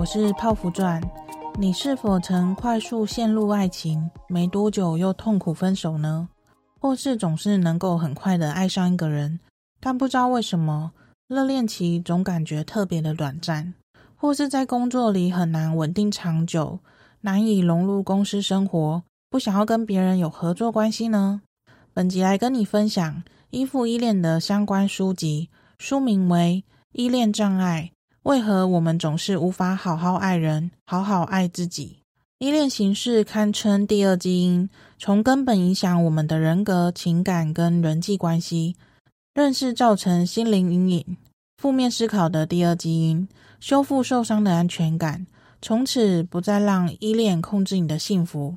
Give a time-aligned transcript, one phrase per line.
[0.00, 0.98] 我是泡芙钻。
[1.58, 6.26] 你是否曾快速陷入爱情，没多久又痛苦分手呢？
[6.80, 9.38] 或是总是能够很快的爱上一个人，
[9.78, 10.92] 但不知道为什么
[11.28, 13.74] 热恋期总感觉特别的短暂，
[14.16, 16.78] 或是在工作里很难稳定长久，
[17.20, 21.42] 难以融入公司生活，不想要跟别人有合作关系呢？
[21.92, 27.90] 本集来跟你分享依附依恋的相关书籍，书名为《依恋障碍》。
[28.24, 32.00] 为何我们总是无法好好爱人，好好爱自己？
[32.38, 38.76] 依恋形式堪称第二基因，从根本影响我们的人格、情感跟人际关系。
[39.32, 41.16] 认识造成心灵阴影、
[41.56, 45.26] 负面思考的第二基因，修复受伤的安全感，
[45.62, 48.56] 从此不再让依恋控制你的幸福。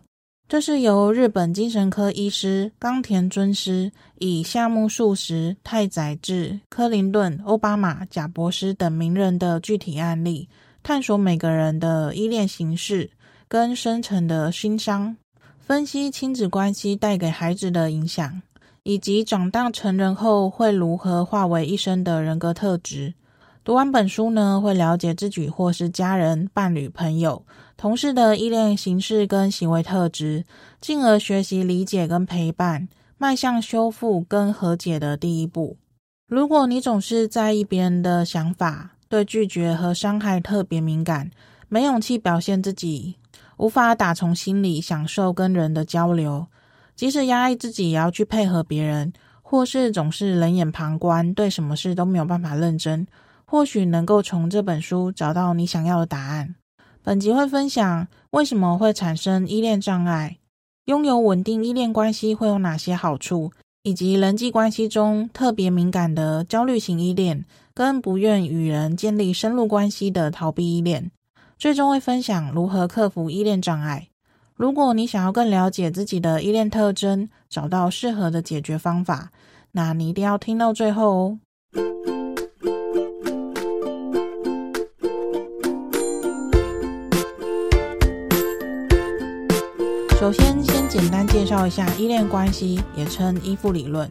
[0.53, 10.47] 这是由日本精神科医师冈田尊司以夏目漱石、太宰治、克林顿、欧巴马、贾博斯等名人的具体案例，
[10.83, 13.09] 探索每个人的依恋形式
[13.47, 15.17] 跟深层的心伤，
[15.57, 18.39] 分析亲子关系带给孩子的影响，
[18.83, 23.15] 以及长大成人后会如何化为一生的人格特质。
[23.65, 27.45] 读完本书呢，会了解自己或是家人、伴侣、朋友、
[27.77, 30.43] 同事的依恋形式跟行为特质，
[30.81, 35.77] 进而学习理解跟陪伴，迈向修复跟和解的第一步。
[36.27, 41.31] 如果你总是在意别人的想法，对拒绝和伤害特别敏感，
[41.69, 43.15] 没勇气表现自己，
[43.55, 46.45] 无法打从心里享受跟人的交流，
[46.97, 53.07] 即使压抑自己也要去配合别人，或是总是冷眼旁观，对什么事都没有办法认真。
[53.53, 56.55] 或许能够从这本书找到你想要的答案。
[57.03, 60.37] 本集会分享为什么会产生依恋障碍，
[60.85, 63.51] 拥有稳定依恋关系会有哪些好处，
[63.83, 71.11] 以及人际关系中特别敏感的焦虑型依恋，跟不愿与人建立深入关系的逃避依恋。
[71.59, 74.07] 最终会分享如何克服依恋障碍。
[74.55, 79.29] 如果你想要更了解自己的依恋特征，找到适合的解决方法，
[79.73, 81.39] 那你一定要听到最后哦。
[90.23, 94.09] 首先，先简单介绍一下依恋关系，也称依附理论。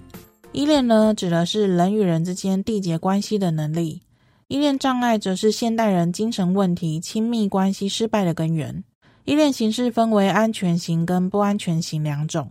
[0.52, 4.02] 依恋呢，指的是人与人之间缔结关系的能力；
[4.48, 8.84] 依恋障碍则是现代人精神问题、亲密关系失败的根源。
[9.24, 12.50] 依恋形式分为安全型跟不安全型两种。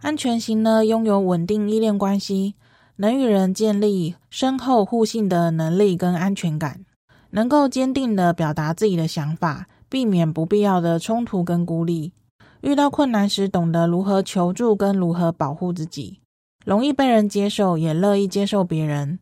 [0.00, 2.54] 安全型呢，拥有稳定依恋关系，
[2.96, 6.86] 能与人建立深厚互信的能力跟安全感，
[7.32, 12.12] 能够坚定地表达自己的想法，避免不必要的冲突跟孤立。
[12.62, 16.20] 遇到困难时，懂得如何求助跟如何保护自己，
[16.64, 19.18] 容易被人接受，也乐意接受别人，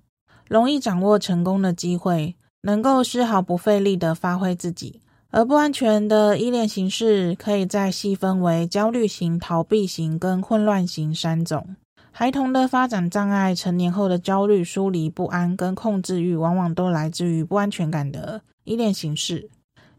[0.47, 5.01] 容易掌握成功的机会，能够丝毫不费力地发挥自己。
[5.31, 11.77] 而不安全的依恋形式，可以再细分为焦虑型、逃避型跟混乱型三种。
[12.11, 19.49] 孩童的发展障碍，成年后的焦虑、疏离、不安跟控制欲，往往都来自于不安全感的依恋形式。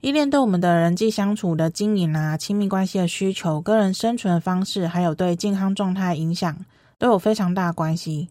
[0.01, 6.65] 依恋对我们的人际相处的经营啊、亲密关系的需求、个人生存的方式，还有对健康状态影响，
[6.97, 8.29] 都有非常大的关系。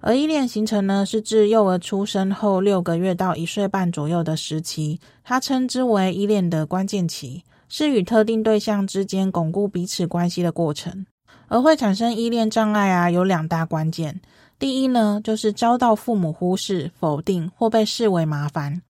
[0.00, 11.04] 而依恋形成呢，是自幼儿出生后六个月到一岁半左右的时期，它称之为依恋的关键期，是与特定对象之间巩固彼此关系的过程。
[11.48, 14.22] 而会产生依恋障碍啊，有两大关键。
[14.58, 18.80] 第一呢，就是遭到父母忽视、否定或被视为麻烦。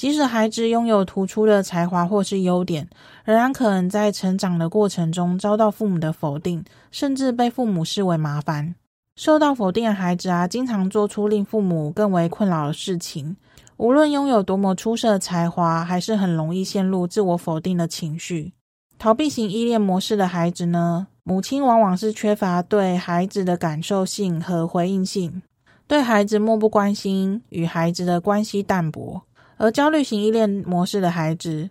[0.00, 2.88] 即使孩子拥有突出的才华或是优点，
[3.22, 8.74] 仍然可能在成长的过程中遭到父母的否定，甚至被父母视为麻烦。
[9.16, 13.36] 受到否定的孩子啊，经常做出令父母更为困扰的事情。
[13.76, 18.54] 无论拥有多么出色的才华，还是很容易陷入自我否定的情绪。
[18.98, 25.42] 逃避型依恋模式的孩子呢，母亲往往是缺乏对孩子的感受性和回应性，
[25.86, 29.20] 对孩子漠不关心，与孩子的关系淡薄。
[29.62, 31.68] 而焦虑型依恋模式的孩子，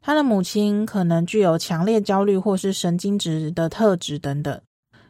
[0.00, 4.60] 他的母亲可能具有强烈焦虑或是神经质的特质等等。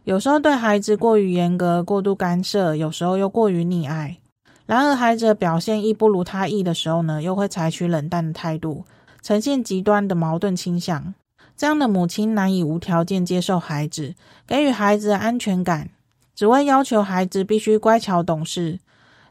[0.05, 4.17] 有时候对孩子过于严格、过度干涉，有时候又过于溺爱。
[4.65, 8.87] 然而，孩子表现亦不如他意的时候呢，又会采取冷淡的态度，
[9.21, 11.13] 呈现极端的矛盾倾向。
[11.55, 14.15] 这样的母亲难以无条件接受孩子，
[14.47, 15.91] 给予孩子安全感，
[16.35, 18.79] 只会要求孩子必须乖巧懂事。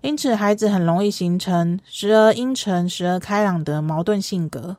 [0.02, 4.78] 因此，孩子很容易形成时而阴沉、时而开朗的矛盾性格。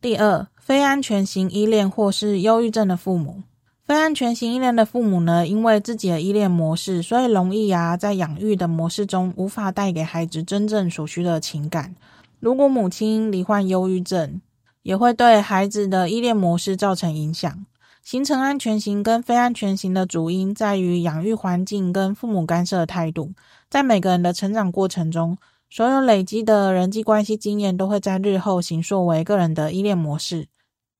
[0.00, 3.42] 第二，非安全型依恋或是忧郁症的父母，
[3.84, 11.96] 非安全型依恋的父母呢，因为自己的依恋模式，所以容易啊，在养育的模式中无法带给孩子真正所需的情感。
[12.38, 14.40] 如果母亲罹患忧郁症，
[14.82, 17.66] 也会对孩子的依恋模式造成影响。
[18.10, 23.34] 形成安全型跟非安全型的主因在于养育环境跟父母干涉的态度。
[23.68, 25.38] 在每个人的成长过程中，
[25.70, 30.48] 所有累积的人际关系经验都会在日后形塑为个人的依恋模式。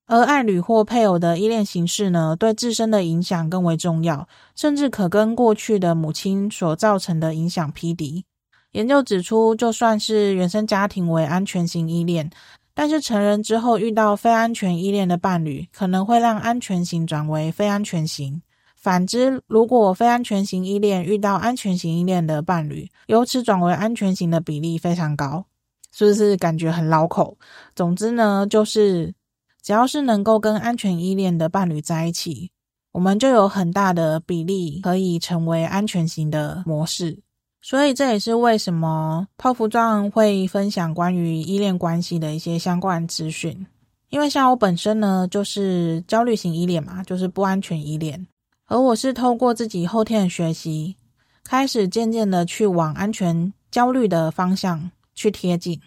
[0.06, 8.24] 而爱侣或配偶的依恋形式呢，对自身的影响更为重要，甚至可跟过去的母亲所造成的影响匹敌。
[8.70, 12.30] 研究指出，就算是原生家庭为安全型依恋，
[12.74, 18.40] 但是成人之后遇到非安全依恋的伴侣，可能会让安全型转为非安全型。
[18.76, 25.44] 反之，如果非安全型依恋遇到安全型依恋的伴侣，由此转为安全型的比例非常高，
[25.92, 27.36] 是不是感觉很绕口？
[27.74, 29.12] 总之呢，就是
[29.60, 32.50] 只要是能够跟安全依恋的伴侣在一起，
[32.92, 37.20] 我们就有很大的比例可以成为安全型的模式。
[37.62, 43.66] 所以这也是为什么泡芙钻会分享关于依恋关系的一些相关资讯。
[44.08, 48.26] 因为像我本身呢，就是焦虑型依恋嘛，就是不安全依恋。
[48.66, 50.96] 而我是透过自己后天的学习，
[51.44, 55.80] 开始渐渐的去往安全焦虑的方向去贴近。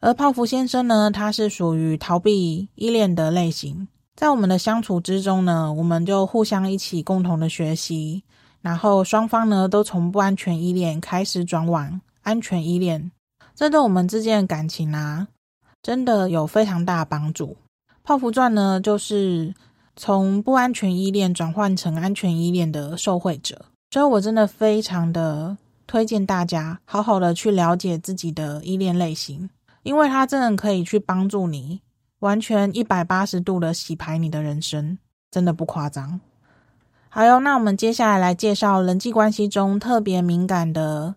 [0.00, 3.88] 而泡芙先生呢，他是属于逃避依恋的类型。
[4.14, 8.22] 在我们的相处之中呢，我们就互相一起共同的学习。
[8.64, 13.10] 然后双方呢，都从不安全依恋开始转往安全依恋，
[13.54, 15.28] 这对我们之间的感情啊，
[15.82, 17.58] 真的有非常大的帮助。
[18.02, 19.54] 泡芙传呢，就是
[19.96, 29.50] 从不安全依恋转换成安全依恋的受惠者，所以我真的非常的推荐大家好好的去了解自己的依恋类型，
[29.82, 31.82] 因为它真的可以去帮助你
[32.20, 34.96] 完全一百八十度的洗牌你的人生，
[35.30, 36.18] 真的不夸张。
[37.16, 41.14] 好哟，那我们接下来来介绍人际关系中特别敏感的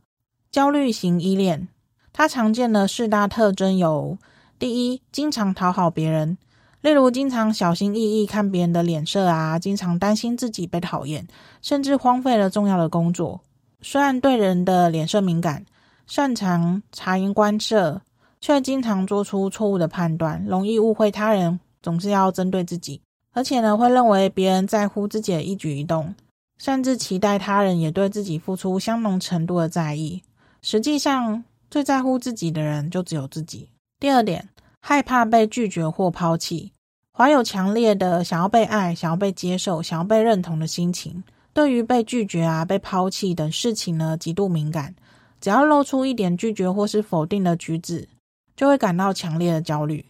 [0.51, 1.69] 焦虑型依恋。
[2.13, 4.15] 它常见的四大特征有：
[4.59, 6.37] 第一，经常讨好别人，
[6.81, 11.27] 例如经常小心翼翼看别人的脸色啊，经常担心自己被讨厌，
[11.63, 13.41] 甚至荒废了重要的工作。
[13.81, 15.65] 虽然对人的脸色敏感，
[16.05, 17.99] 擅长察言观色，
[18.39, 23.01] 却经常做出错误的判断，容易误会他人，总是要针对自己。
[23.37, 26.15] 而且呢，会认为别人在乎自己的一举一动，
[26.57, 30.23] 甚至期待他人也对自己付出相同程度的在意。
[30.63, 33.69] 实际上，最在乎自己的人就只有自己。
[33.99, 34.49] 第二点，
[34.81, 36.71] 害怕被拒绝或抛弃，
[37.13, 41.23] 怀有强烈的想要被爱、想要被接受、想要被认同的心情。
[41.53, 44.95] 对于被拒绝啊、被抛弃等事情呢，极度敏感。
[45.39, 48.09] 只要露出一点拒绝或是否定的举止，
[48.55, 50.03] 就会感到强烈的焦虑。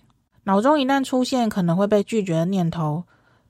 [0.45, 3.03] 脑中一旦出现可能会被拒绝的念头，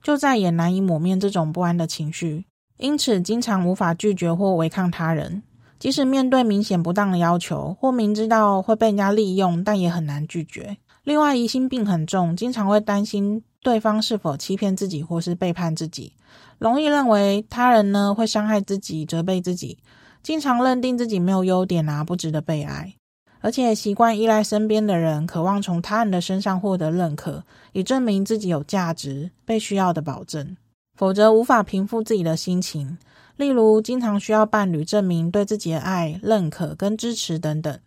[0.08, 2.46] 就再也难以抹灭这种不安的情绪，
[2.78, 5.42] 因此经常无法拒绝或违抗他人。
[5.78, 10.78] 即使面对明显不当的要求，或明知道会被人家利用，但也很难拒绝。
[11.04, 16.14] 另外，疑心病很重，经常会担心对方是否欺骗自己或是背叛自己，
[16.56, 19.76] 容易认为他人呢会伤害自己、责备自己，
[20.22, 22.94] 经常认定自己没有优点啊，不值得被爱。
[23.40, 30.56] 而且习惯依赖身边的人，渴望从他人的身上获得认可，以证明自己有价值、被需要的保证。
[30.96, 32.98] 否则无法平复自己的心情。
[33.36, 37.78] 例如，经常需要伴侣证明对自己的爱、认可跟支持等等。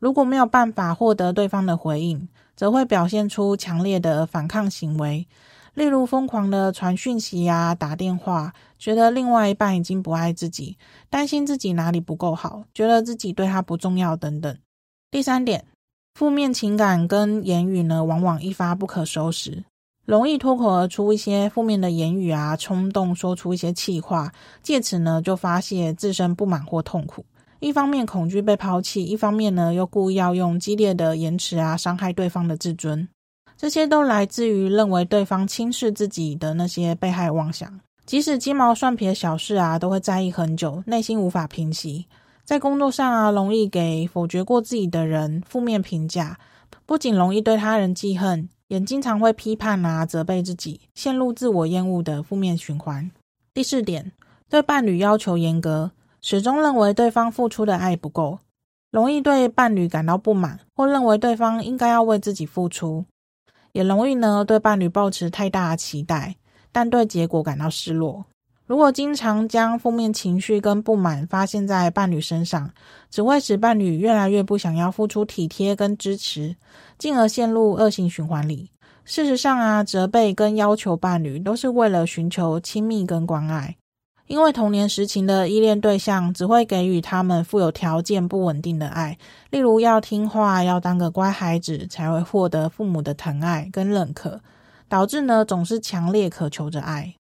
[0.00, 5.28] 如果没有办法获得对方的回应，则会表现出强烈的反抗行为，
[5.74, 10.76] 例如疯狂的传讯息啊、打电话，觉得另外一半已经不爱自己，
[11.08, 14.58] 担心自己哪里不够好，觉得自己对他不重要等等。
[15.16, 15.64] 第三点，
[16.12, 19.64] 负面情感跟言语呢，往往一发不可收拾，
[20.04, 24.30] 容易脱口而出一些负面的言语啊，冲动说出一些气话，
[24.62, 27.24] 借此呢就发泄自身不满或痛苦。
[27.60, 33.08] 一方面恐惧被抛弃，一方面呢又故意要用激烈的言辞啊，伤害对方的自尊。
[33.56, 42.04] 这些都来自于认为对方轻视自己的那些被害妄想，即使鸡毛蒜皮的小事啊，都会在意很久，内心无法平息。
[42.46, 46.38] 在工作上啊，容易给否决过自己的人负面评价，
[46.86, 53.10] 不仅容易对他人记恨，也经常会批判啊、责备自己，陷入自我厌恶的负面循环。
[53.52, 54.12] 第四点，
[54.48, 55.90] 对伴侣要求严格，
[56.22, 58.38] 始终认为对方付出的爱不够，
[58.92, 63.04] 容易对伴侣感到不满，或认为对方应该要为自己付出，
[63.72, 66.36] 也容易呢对伴侣抱持太大的期待，
[66.70, 68.24] 但对结果感到失落。
[68.66, 72.70] 如果经常将负面情绪跟不满发泄在伴侣身上，
[73.08, 76.56] 只会使伴侣越来越不想要付出体贴跟支持，
[76.98, 78.70] 进而陷入恶性循环里。
[79.04, 83.76] 事实上啊，责备跟要求伴侣都是为了寻求亲密跟关爱，
[84.26, 89.16] 因为童年时期的依恋对象只会给予他们富有条件、不稳定的爱，
[89.50, 94.40] 例如要听话、要当个乖孩子，才会获得父母的疼爱跟认可，
[94.88, 97.14] 导致呢总是强烈渴求着爱。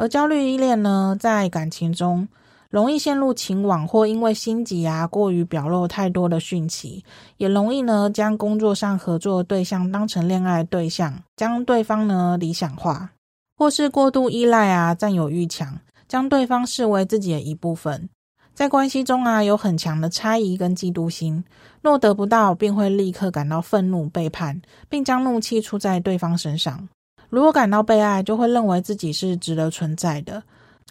[0.00, 2.26] 而焦虑依恋呢，在感情中
[2.70, 7.04] 容易陷入情网，或因为心急啊，过于表露太多的讯息，
[7.36, 13.10] 也容易呢将工作上合作的对象当成恋爱对象，将对方呢理想化，
[13.58, 15.78] 或是过度依赖啊，占有欲强。
[16.08, 18.08] 将对方视为自己的一部分，
[18.54, 21.44] 在关系中啊，有很强的猜疑跟嫉妒心。
[21.82, 26.88] 若得不到，便会立刻感到愤怒、背叛，并将怒气出在对方身上。
[27.30, 30.42] 如果感到被爱，就会认为自己是值得存在的；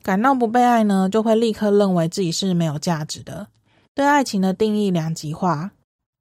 [0.02, 3.46] 感到不被爱呢，就会立刻认为自己是没有价值的。
[3.94, 5.72] 对爱情的定义两极化。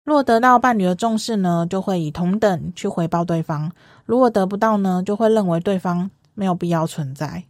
[0.04, 3.70] 若得到伴侣的重视呢，就会以同等去回报对方；
[4.04, 7.44] 如果得不到呢，就会认为对方没有必要存在。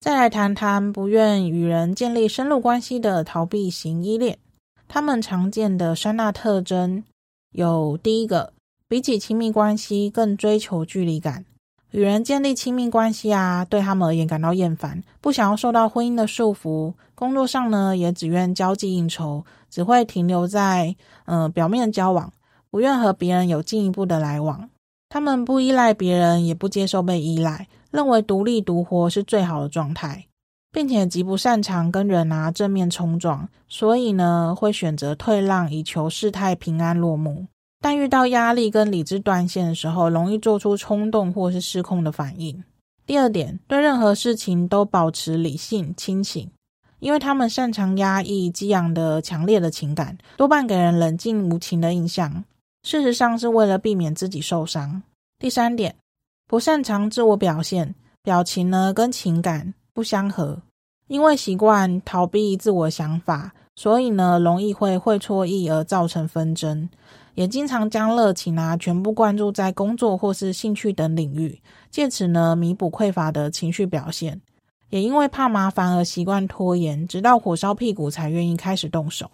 [0.00, 4.38] 再来谈谈不愿与人建立深入关系的逃避型依恋，
[4.86, 7.02] 他们常见的三大特征
[7.50, 8.52] 有：第一个，
[8.88, 11.44] 比起亲密关系更追求距离感，
[11.96, 16.92] 与人建立亲密关系啊，对他们而言感到厌烦，不想要受到婚姻的束缚。
[17.14, 22.30] 工作上呢，也只愿交际应酬，只会停留在呃表面交往，
[22.70, 24.68] 不愿和别人有进一步的来往。
[25.08, 27.66] 他们不依赖别人，也不接受被依赖。
[27.90, 30.26] 认为独立独活是最好的状态，
[30.70, 37.46] 并且极不擅长跟人啊正面冲撞，所以呢会选择退让，以求事态平安落幕。
[37.80, 42.64] 但遇到压力跟理智断线的时候，容易做出冲动或是失控的反应。
[43.06, 46.50] 第二点，对任何事情都保持理性清醒，
[46.98, 52.44] 因为他们擅长压抑激昂的强烈的情感，多半给人冷静无情的印象。
[52.82, 55.02] 事实上是为了避免自己受伤。
[55.38, 55.94] 第三点。
[56.48, 57.92] 不擅长自我表现，
[58.22, 60.62] 表情呢跟情感不相合，
[61.08, 66.88] 因为习惯逃避自我想法，所以呢容易会会错意而造成纷争，
[67.36, 74.40] 也经常将热情啊全部灌注在工作或是兴趣等领域，借此呢弥补匮乏的情绪表现，
[74.88, 79.30] 也因为怕麻烦而习惯拖延，直到火烧屁股才愿意开始动手。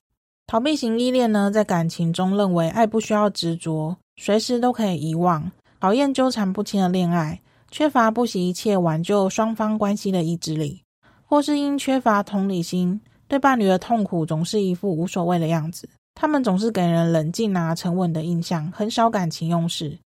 [0.49, 5.51] 逃避型依恋呢，在感情中认为爱不需要执着，随时都可以遗忘。
[5.81, 7.41] 讨厌纠缠不清的恋爱，
[7.71, 10.83] 缺乏不惜一切挽救双方关系的意志力，
[11.25, 15.89] 或是因缺乏同理心，对伴侣的痛苦总是一副无所谓的样子。
[16.15, 19.99] 他们总是给人冷静啊、沉稳的印象，很少感情用事。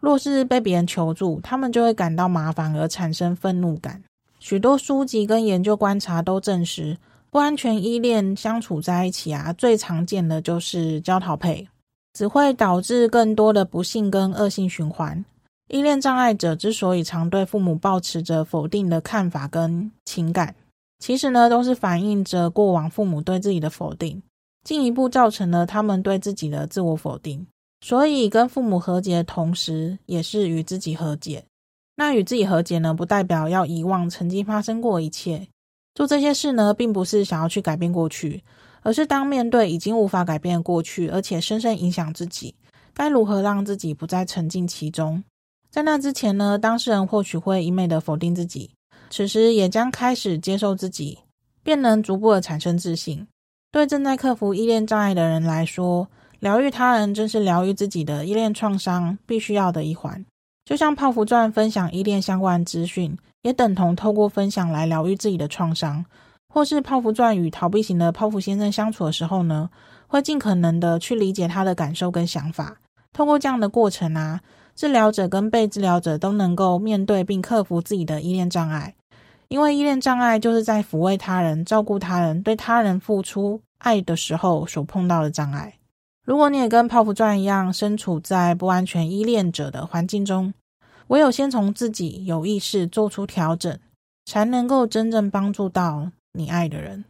[0.00, 4.02] 若是被别人求助，他们就会感到麻烦而产生愤怒感。
[4.38, 6.98] 许多书籍跟研究观察都证实，
[7.30, 11.66] 不安全依恋相处在一起啊，最常见的就是焦逃配。
[12.12, 15.24] 只会导致更多的不幸跟恶性循环。
[15.68, 20.54] 依恋障碍者之所以常对父母抱持着否定的看法跟情感，
[21.00, 24.22] 其实呢，都是反映着过往父母对自己的否定，
[24.64, 27.46] 进一步造成了他们对自己的自我否定。
[27.82, 31.44] 所以，跟父母和解的同时，也是与自己和解。
[31.94, 35.46] 那与自己和解呢，不代表要遗忘曾经发生过一切。
[35.94, 38.42] 做这些事呢，并不是想要去改变过去。
[38.86, 42.54] 而是当面对已经无法改变的过去，而且深深影响自己，
[42.92, 45.24] 该如何让自己不再沉浸其中？
[45.70, 48.70] 在那之前呢，当事人或许会一味的否定自己，
[49.08, 51.18] 此时也将开始接受自己，
[51.62, 53.26] 便能逐步的产生自信。
[53.74, 56.06] 对正在克服依恋障碍的人来说，
[56.38, 60.24] 疗愈他人正是疗愈自己的依恋创伤必须要的一环。
[60.64, 66.04] 就像泡芙传分享依恋相关资讯，也等同透过分享来疗愈自己的创伤。
[66.48, 69.68] 或是泡芙传与逃避型的泡芙先生相处的时候呢，
[70.06, 72.76] 会尽可能的去理解他的感受跟想法。
[73.12, 74.40] 透过这样的过程啊，
[74.76, 78.94] 治疗者跟被治疗者都能够面对并克服自己的依恋障碍。
[79.54, 85.78] 因为依恋障碍就是在抚慰他人、照顾他人、对他人付出爱的时候所碰到的障碍。
[86.24, 90.52] 如果你也跟泡芙传一样身处在不安全依恋者的环境中，
[91.06, 93.78] 唯有先从自己有意识做出调整，
[94.24, 97.04] 才能够真正帮助到你爱的人。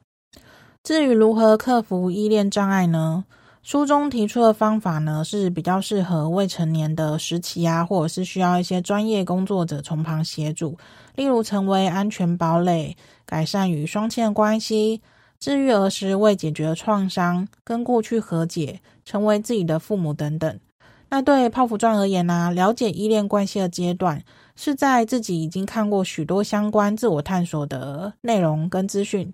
[0.83, 3.25] 至于如何克服依恋障碍呢？
[3.65, 10.77] 书中提出的方法呢，是比较适合未成年的时期啊，或者是需要一些专业工作者从旁协助，
[11.15, 12.95] 例如成为安全堡垒，
[13.25, 15.01] 改善与双亲的关系，
[15.41, 20.61] 治愈儿时未解决的创伤，跟过去和解，成为自己的父母等等。
[21.09, 24.23] 那对泡芙钻而言呢、了解依恋关系的阶段，
[24.57, 29.33] 是在自己已经看过许多相关自我探索的内容跟资讯，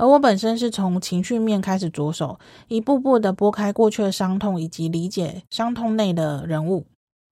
[0.00, 2.38] 而我本身是从情绪面开始着手，
[2.68, 6.86] 一步步的拨开过去的伤痛，以及理解伤痛内的人物。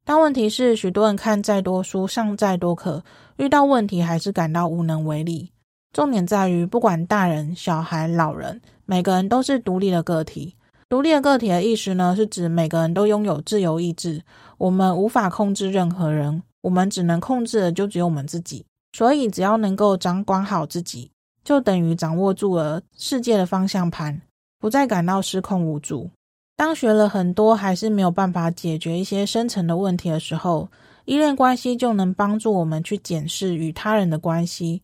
[0.05, 3.03] 但问题是，许多人看再多书，上再多课，
[3.39, 5.51] 遇到问题还是感到无能为力。
[5.95, 10.55] 重点在于，不管大人、小孩、老人，每个人都是独立的个体。
[10.91, 14.23] 独立的个体的意思呢，是指每个人都拥有自由意志，
[14.59, 18.67] 我们无法控制任何人，我们只能控制的就只有我们自己。
[18.93, 21.11] 所以，只要能够掌管好自己，
[21.49, 24.21] 就等于掌握住了世界的方向盘，
[24.61, 26.11] 不再感到失控无助。
[26.59, 30.69] 当学了很多还是没有办法解决一些深层的问题的时候，
[31.07, 34.83] 依恋关系就能帮助我们去检视与他人的关系。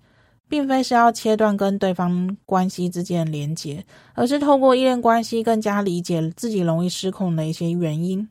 [0.49, 8.27] 并非是要切断跟对方关系之间的连结，而是透过依恋关系更加理解自己容易失控的一些原因。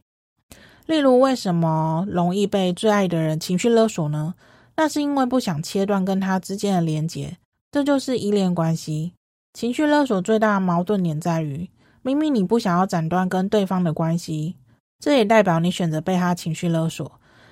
[0.88, 4.34] 例如，为什么容易被最爱的人情绪勒索呢？
[4.76, 7.38] 那是因为不想切断跟他之间的连结，
[7.74, 9.14] 这就是依恋关系。
[9.56, 11.68] 情绪勒索最大的矛盾点在于，
[12.04, 14.56] 明明你不想要斩断跟对方的关系，
[15.00, 17.12] 这也代表你选择被他情绪勒索，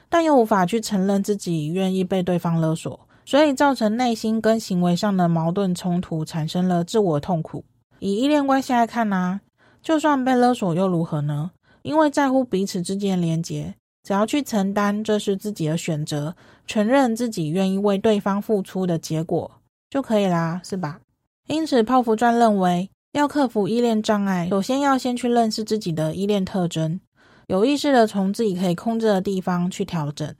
[0.09, 2.99] 但又无法去承认自己愿意被对方勒索。
[3.25, 7.65] 所以造成内心跟行为上的矛盾冲突，产生了自我痛苦。
[7.97, 9.41] 以依恋关系来看呢，
[9.81, 11.49] 就算被勒索又如何呢？
[11.81, 13.73] 因为在乎彼此之间的连结，
[14.03, 16.35] 只要去承担这是自己的选择，
[16.67, 19.49] 承认自己愿意为对方付出的结果
[19.91, 20.99] 就可以啦，是吧？
[21.47, 26.99] 因此，泡芙钻认为，要克服依恋障碍，首先要先去认识自己的依恋特征，
[27.47, 30.33] 有意识的从自己可以控制的地方去调整。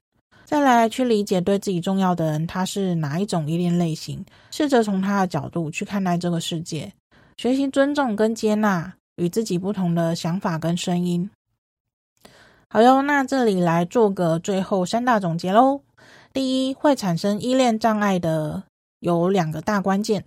[0.46, 6.92] 再来去理解对自己重要的人，他是哪一种依恋类型，试着从他的角度去看待这个世界，
[7.38, 11.30] 学习尊重跟接纳与自己不同的想法跟声音。
[12.70, 15.82] 好哟，那这里来做个最后三大总结喽。
[16.32, 18.64] 第一，会产生依恋障碍的
[19.02, 20.24] 有两个大关键，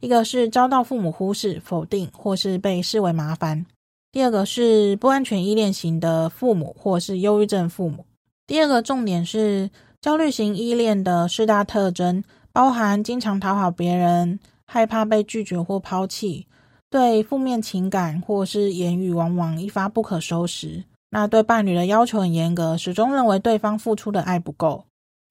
[0.00, 3.66] 一个是遭到父母忽视、否定或是被视为麻烦；
[4.10, 8.06] 第二个是不安全依恋型的父母或是忧郁症父母。
[8.46, 16.46] 第二个重点是焦虑型依恋的四大特征，包含经常讨好别人、害怕被拒绝或抛弃、
[16.90, 20.84] 对负面情感或是言语往往一发不可收拾。
[21.10, 24.84] 那对伴侣的要求很严格，始终认为对方付出的爱不够。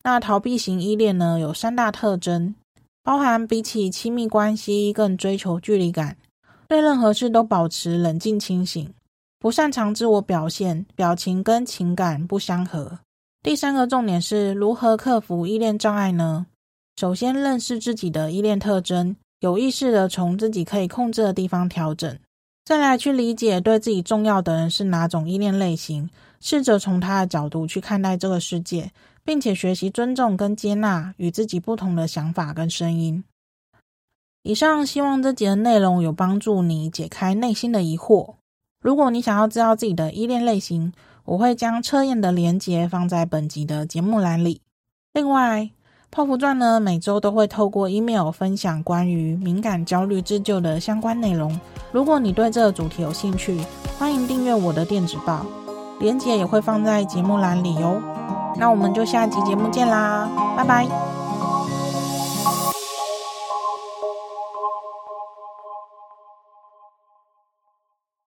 [0.04, 2.56] 那逃避型依恋呢，有三大特征，
[3.04, 6.18] 包含比起亲密关系更追求距离感，
[6.68, 8.94] 对任何事都保持冷静清醒，
[9.40, 13.00] 不擅长自我表现，表情跟情感不相合。
[13.42, 16.46] 第三个重点是如何克服依恋障碍呢？
[16.96, 22.20] 首先认识自己的依恋特征，有意识的从自己可以控制的地方调整，
[22.64, 26.08] 再来去理解对自己重要的人是哪种依恋类型，
[26.40, 28.92] 试着从他的角度去看待这个世界，
[29.24, 33.24] 并且学习尊重跟接纳与自己不同的想法跟声音。
[34.44, 38.36] 以上希望这集的内容有帮助你解开内心的疑惑。
[38.82, 40.92] 如果你想要知道自己的依恋类型，
[41.26, 44.62] 我会将测验的连结放在本集的节目栏里。
[45.14, 45.70] 另外，
[46.10, 51.60] 泡芙传呢，每周都会透过 email 分享关于敏感、焦虑、自救的相关内容。
[51.92, 53.60] 如果你对这个主题有兴趣，
[54.00, 55.46] 欢迎订阅我的电子报，
[56.00, 58.02] 连接也会放在节目栏里哟。
[58.56, 61.11] 那我们就下期节目见啦，拜拜。